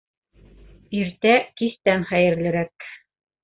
Иртә 1.01 1.35
кистән 1.61 2.09
хәйерлерәк. 2.15 2.93